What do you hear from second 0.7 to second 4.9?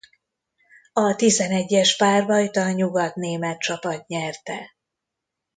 A tizenegyes-párbajt a nyugat-német csapat nyerte.